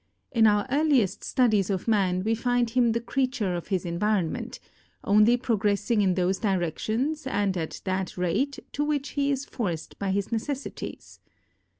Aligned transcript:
In 0.31 0.47
our 0.47 0.65
earliest 0.71 1.23
studies 1.23 1.69
of 1.69 1.87
man 1.87 2.23
we 2.23 2.33
find 2.33 2.71
him 2.71 2.93
the 2.93 2.99
creature 2.99 3.53
of 3.53 3.67
his 3.67 3.85
environment, 3.85 4.59
only 5.03 5.37
pro 5.37 5.59
gressing 5.59 6.01
in 6.01 6.15
those 6.15 6.39
directions 6.39 7.27
and 7.27 7.55
at 7.55 7.81
that 7.83 8.17
rate 8.17 8.57
to 8.71 8.83
which 8.83 9.09
he 9.09 9.29
is 9.31 9.45
forced 9.45 9.99
by 9.99 10.09
his 10.09 10.31
necessities. 10.31 11.19